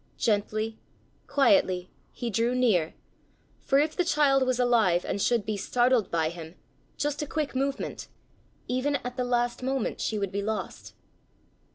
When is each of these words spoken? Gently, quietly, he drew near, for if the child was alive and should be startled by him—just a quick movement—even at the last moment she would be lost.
Gently, 0.17 0.79
quietly, 1.27 1.91
he 2.11 2.31
drew 2.31 2.55
near, 2.55 2.95
for 3.59 3.77
if 3.77 3.95
the 3.95 4.03
child 4.03 4.41
was 4.47 4.57
alive 4.59 5.05
and 5.05 5.21
should 5.21 5.45
be 5.45 5.55
startled 5.57 6.09
by 6.09 6.29
him—just 6.29 7.21
a 7.21 7.27
quick 7.27 7.53
movement—even 7.55 8.95
at 8.95 9.15
the 9.15 9.23
last 9.23 9.61
moment 9.61 10.01
she 10.01 10.17
would 10.17 10.31
be 10.31 10.41
lost. 10.41 10.95